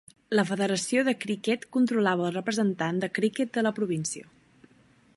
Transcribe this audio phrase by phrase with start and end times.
[0.37, 4.31] La Federació de Criquet controlava al representant de criquet de la província.